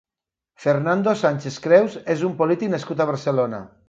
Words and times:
Fernando 0.63 1.13
Sánchez 1.19 1.59
Creus 1.65 1.97
és 2.13 2.23
un 2.31 2.33
polític 2.39 2.73
nascut 2.77 3.05
a 3.05 3.07
Barcelona. 3.11 3.61